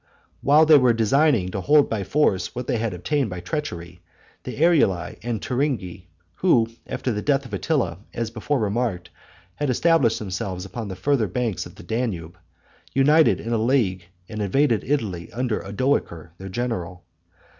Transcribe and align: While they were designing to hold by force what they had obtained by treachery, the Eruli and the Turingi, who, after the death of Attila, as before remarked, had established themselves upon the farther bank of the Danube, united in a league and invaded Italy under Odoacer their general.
While 0.41 0.65
they 0.65 0.79
were 0.79 0.93
designing 0.93 1.49
to 1.49 1.61
hold 1.61 1.87
by 1.87 2.03
force 2.03 2.55
what 2.55 2.65
they 2.65 2.77
had 2.79 2.91
obtained 2.91 3.29
by 3.29 3.39
treachery, 3.39 4.01
the 4.45 4.57
Eruli 4.59 5.19
and 5.21 5.39
the 5.39 5.45
Turingi, 5.45 6.07
who, 6.37 6.69
after 6.87 7.11
the 7.11 7.21
death 7.21 7.45
of 7.45 7.53
Attila, 7.53 7.99
as 8.11 8.31
before 8.31 8.57
remarked, 8.57 9.11
had 9.57 9.69
established 9.69 10.17
themselves 10.17 10.65
upon 10.65 10.87
the 10.87 10.95
farther 10.95 11.27
bank 11.27 11.63
of 11.67 11.75
the 11.75 11.83
Danube, 11.83 12.35
united 12.95 13.39
in 13.39 13.53
a 13.53 13.59
league 13.59 14.05
and 14.27 14.41
invaded 14.41 14.83
Italy 14.83 15.31
under 15.33 15.59
Odoacer 15.63 16.31
their 16.39 16.49
general. 16.49 17.03